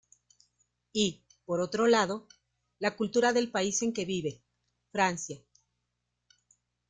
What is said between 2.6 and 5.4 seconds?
la cultura del país en que vive, Francia.